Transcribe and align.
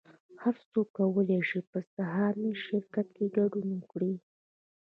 هر 0.41 0.55
څوک 0.71 0.87
کولی 0.99 1.39
شي 1.49 1.59
په 1.71 1.79
سهامي 1.93 2.51
شرکت 2.65 3.07
کې 3.15 3.25
ګډون 3.37 3.67
وکړي 3.77 4.13